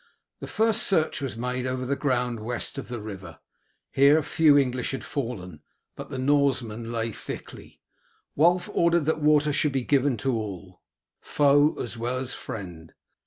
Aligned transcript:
The 0.39 0.47
first 0.47 0.81
search 0.81 1.21
was 1.21 1.37
made 1.37 1.67
over 1.67 1.85
the 1.85 1.95
ground 1.95 2.39
west 2.39 2.79
of 2.79 2.87
the 2.87 2.99
river. 2.99 3.37
Here 3.91 4.23
few 4.23 4.57
English 4.57 4.89
had 4.93 5.03
fallen, 5.05 5.61
but 5.95 6.09
the 6.09 6.17
Norsemen 6.17 6.91
lay 6.91 7.11
thickly. 7.11 7.79
Wulf 8.35 8.67
ordered 8.73 9.05
that 9.05 9.21
water 9.21 9.53
should 9.53 9.73
be 9.73 9.83
given 9.83 10.17
to 10.17 10.33
all, 10.33 10.81
foe 11.19 11.75
as 11.79 11.97
well 11.97 12.17
as 12.17 12.33
friend. 12.33 12.95